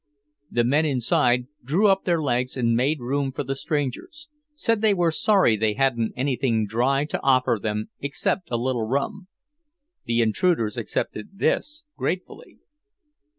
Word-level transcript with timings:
The 0.49 0.63
men 0.63 0.83
inside 0.83 1.45
drew 1.63 1.87
up 1.87 2.05
their 2.05 2.19
legs 2.19 2.57
and 2.57 2.75
made 2.75 2.99
room 3.01 3.31
for 3.31 3.43
the 3.43 3.53
strangers; 3.53 4.29
said 4.55 4.81
they 4.81 4.95
were 4.95 5.11
sorry 5.11 5.55
they 5.55 5.75
hadn't 5.75 6.13
anything 6.17 6.65
dry 6.65 7.05
to 7.05 7.21
offer 7.21 7.59
them 7.61 7.91
except 7.99 8.49
a 8.49 8.57
little 8.57 8.87
rum. 8.87 9.27
The 10.05 10.23
intruders 10.23 10.75
accepted 10.75 11.37
this 11.37 11.83
gratefully. 11.97 12.57